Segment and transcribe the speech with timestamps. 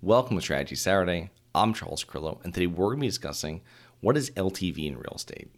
[0.00, 1.30] Welcome to Strategy Saturday.
[1.56, 3.62] I'm Charles Carillo, and today we're going to be discussing
[4.00, 5.50] what is LTV in real estate.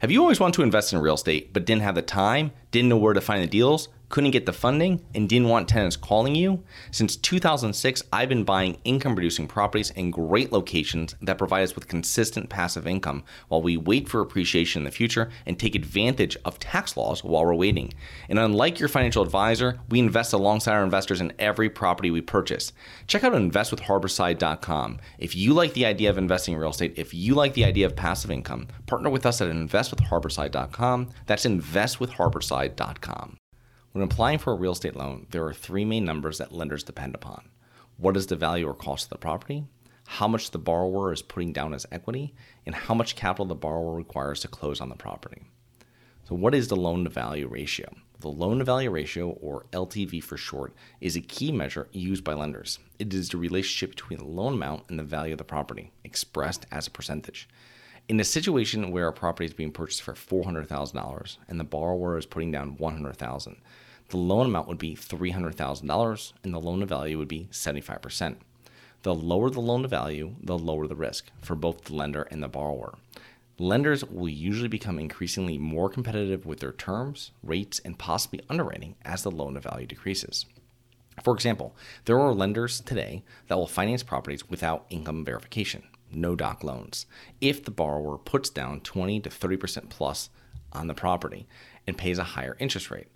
[0.00, 2.88] Have you always wanted to invest in real estate but didn't have the time, didn't
[2.88, 6.34] know where to find the deals, couldn't get the funding, and didn't want tenants calling
[6.34, 6.62] you?
[6.90, 11.88] Since 2006, I've been buying income producing properties in great locations that provide us with
[11.88, 16.58] consistent passive income while we wait for appreciation in the future and take advantage of
[16.58, 17.92] tax laws while we're waiting.
[18.28, 22.72] And unlike your financial advisor, we invest alongside our investors in every property we purchase.
[23.06, 24.98] Check out investwithharborside.com.
[25.18, 27.86] If you like the idea of investing in real estate, if you like the idea
[27.86, 31.10] of passive income, partner with us at investwithharborside.com.
[31.26, 33.38] That's investwithharborside.com.
[33.92, 37.14] When applying for a real estate loan, there are three main numbers that lenders depend
[37.14, 37.48] upon.
[37.96, 39.64] What is the value or cost of the property?
[40.06, 42.34] How much the borrower is putting down as equity,
[42.66, 45.42] and how much capital the borrower requires to close on the property.
[46.28, 47.90] So, what is the loan to value ratio?
[48.20, 52.34] The loan to value ratio, or LTV for short, is a key measure used by
[52.34, 52.78] lenders.
[52.98, 56.66] It is the relationship between the loan amount and the value of the property, expressed
[56.70, 57.48] as a percentage.
[58.08, 62.24] In a situation where a property is being purchased for $400,000 and the borrower is
[62.24, 63.56] putting down 100,000,
[64.08, 68.36] the loan amount would be $300,000 and the loan to value would be 75%.
[69.02, 72.42] The lower the loan to value, the lower the risk for both the lender and
[72.42, 72.96] the borrower.
[73.58, 79.22] Lenders will usually become increasingly more competitive with their terms, rates, and possibly underwriting as
[79.22, 80.46] the loan to value decreases.
[81.22, 86.64] For example, there are lenders today that will finance properties without income verification, no doc
[86.64, 87.06] loans,
[87.40, 90.30] if the borrower puts down 20 to 30% plus
[90.72, 91.46] on the property
[91.86, 93.08] and pays a higher interest rate.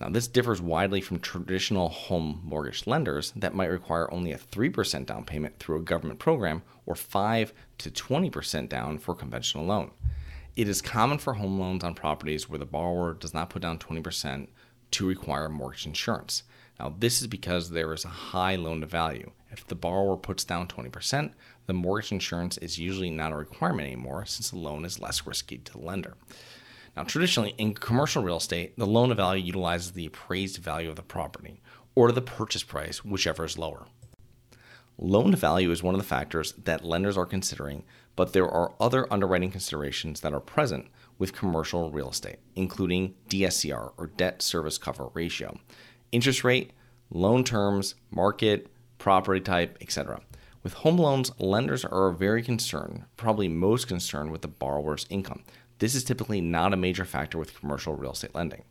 [0.00, 5.06] Now, this differs widely from traditional home mortgage lenders that might require only a 3%
[5.06, 9.90] down payment through a government program or 5 to 20% down for a conventional loan.
[10.54, 13.78] It is common for home loans on properties where the borrower does not put down
[13.78, 14.48] 20%
[14.92, 16.42] to require mortgage insurance.
[16.78, 19.30] Now, this is because there is a high loan to value.
[19.50, 21.32] If the borrower puts down 20%,
[21.66, 25.58] the mortgage insurance is usually not a requirement anymore since the loan is less risky
[25.58, 26.14] to the lender.
[26.96, 30.96] Now, traditionally, in commercial real estate, the loan to value utilizes the appraised value of
[30.96, 31.60] the property
[31.94, 33.86] or the purchase price, whichever is lower.
[34.98, 37.84] Loan to value is one of the factors that lenders are considering,
[38.16, 40.88] but there are other underwriting considerations that are present
[41.18, 45.58] with commercial real estate, including DSCR or debt service cover ratio,
[46.12, 46.72] interest rate,
[47.10, 48.68] loan terms, market,
[48.98, 50.20] property type, etc.
[50.62, 55.44] With home loans, lenders are very concerned, probably most concerned with the borrower's income.
[55.78, 58.64] This is typically not a major factor with commercial real estate lending.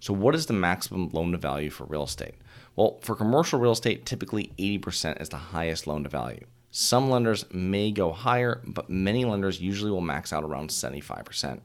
[0.00, 2.34] So, what is the maximum loan to value for real estate?
[2.76, 6.44] Well, for commercial real estate, typically 80% is the highest loan to value.
[6.70, 11.60] Some lenders may go higher, but many lenders usually will max out around 75%.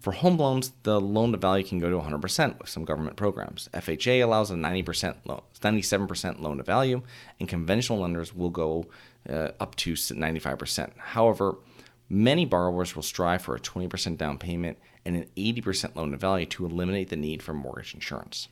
[0.00, 3.68] For home loans, the loan to value can go to 100% with some government programs.
[3.74, 7.02] FHA allows a 90% loan, 97% loan to value,
[7.38, 8.86] and conventional lenders will go
[9.28, 10.96] uh, up to 95%.
[10.96, 11.56] However,
[12.12, 16.44] Many borrowers will strive for a 20% down payment and an 80% loan to value
[16.46, 18.48] to eliminate the need for mortgage insurance.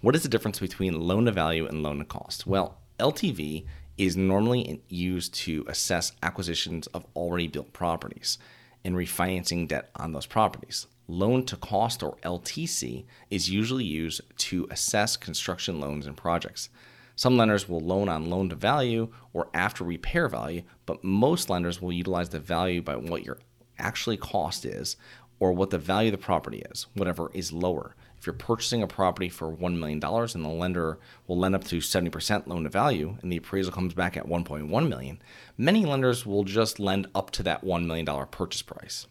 [0.00, 2.46] What is the difference between loan to value and loan to cost?
[2.46, 3.66] Well, LTV
[3.98, 8.38] is normally used to assess acquisitions of already built properties
[8.84, 10.86] and refinancing debt on those properties.
[11.06, 16.68] Loan to cost or LTC is usually used to assess construction loans and projects.
[17.16, 21.82] Some lenders will loan on loan to value or after repair value, but most lenders
[21.82, 23.38] will utilize the value by what your
[23.78, 24.96] actually cost is
[25.40, 27.96] or what the value of the property is, whatever is lower.
[28.18, 31.78] If you're purchasing a property for $1 million and the lender will lend up to
[31.78, 35.22] 70% loan to value and the appraisal comes back at 1.1 million,
[35.56, 39.06] many lenders will just lend up to that $1 million purchase price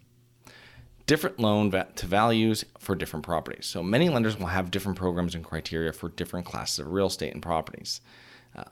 [1.07, 3.65] different loan to values for different properties.
[3.65, 7.33] So many lenders will have different programs and criteria for different classes of real estate
[7.33, 8.01] and properties.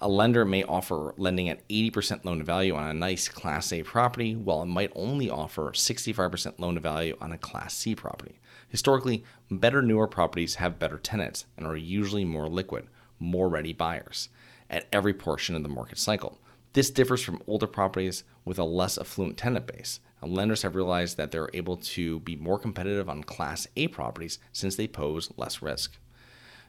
[0.01, 3.83] A lender may offer lending at 80% loan to value on a nice Class A
[3.83, 8.39] property, while it might only offer 65% loan to value on a Class C property.
[8.67, 12.87] Historically, better newer properties have better tenants and are usually more liquid,
[13.19, 14.29] more ready buyers
[14.71, 16.39] at every portion of the market cycle.
[16.73, 19.99] This differs from older properties with a less affluent tenant base.
[20.23, 24.75] lenders have realized that they're able to be more competitive on Class A properties since
[24.75, 25.99] they pose less risk.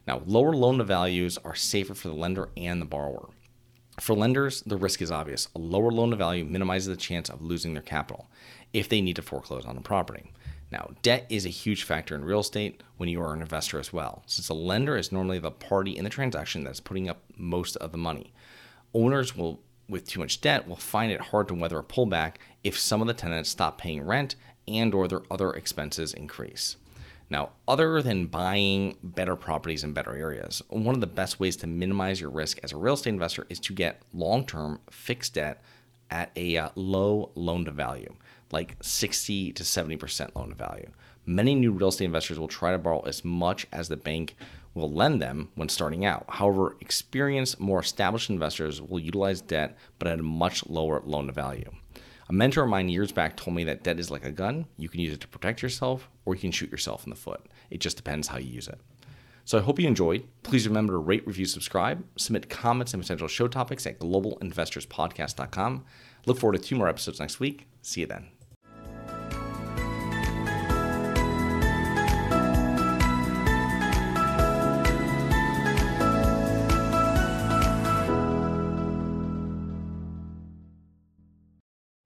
[0.07, 3.29] Now, lower loan to values are safer for the lender and the borrower.
[3.99, 5.49] For lenders, the risk is obvious.
[5.55, 8.29] A lower loan to value minimizes the chance of losing their capital
[8.71, 10.31] if they need to foreclose on a property.
[10.71, 13.91] Now, debt is a huge factor in real estate when you are an investor as
[13.91, 17.75] well, since a lender is normally the party in the transaction that's putting up most
[17.77, 18.33] of the money.
[18.93, 22.77] Owners will with too much debt will find it hard to weather a pullback if
[22.77, 24.35] some of the tenants stop paying rent
[24.67, 26.75] and or their other expenses increase.
[27.29, 31.67] Now, other than buying better properties in better areas, one of the best ways to
[31.67, 35.61] minimize your risk as a real estate investor is to get long term fixed debt
[36.09, 38.15] at a uh, low loan to value,
[38.51, 40.89] like 60 to 70% loan to value.
[41.25, 44.37] Many new real estate investors will try to borrow as much as the bank
[44.73, 46.23] will lend them when starting out.
[46.29, 51.33] However, experienced, more established investors will utilize debt but at a much lower loan to
[51.33, 51.71] value.
[52.29, 54.65] A mentor of mine years back told me that debt is like a gun.
[54.77, 57.45] You can use it to protect yourself or you can shoot yourself in the foot.
[57.69, 58.79] It just depends how you use it.
[59.45, 60.27] So I hope you enjoyed.
[60.43, 65.85] Please remember to rate, review, subscribe, submit comments and potential show topics at globalinvestorspodcast.com.
[66.25, 67.65] Look forward to two more episodes next week.
[67.81, 68.36] See you then.